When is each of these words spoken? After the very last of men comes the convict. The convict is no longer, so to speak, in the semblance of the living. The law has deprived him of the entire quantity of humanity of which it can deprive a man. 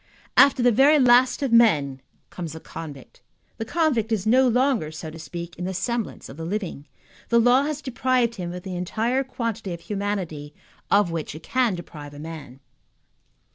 After 0.35 0.63
the 0.63 0.71
very 0.71 0.97
last 0.97 1.43
of 1.43 1.53
men 1.53 2.01
comes 2.31 2.53
the 2.53 2.59
convict. 2.59 3.21
The 3.57 3.65
convict 3.65 4.11
is 4.11 4.25
no 4.25 4.47
longer, 4.47 4.91
so 4.91 5.11
to 5.11 5.19
speak, 5.19 5.55
in 5.57 5.65
the 5.65 5.75
semblance 5.75 6.27
of 6.27 6.37
the 6.37 6.43
living. 6.43 6.87
The 7.29 7.37
law 7.39 7.65
has 7.65 7.83
deprived 7.83 8.33
him 8.33 8.51
of 8.51 8.63
the 8.63 8.75
entire 8.75 9.23
quantity 9.23 9.75
of 9.75 9.81
humanity 9.81 10.55
of 10.89 11.11
which 11.11 11.35
it 11.35 11.43
can 11.43 11.75
deprive 11.75 12.15
a 12.15 12.19
man. 12.19 12.61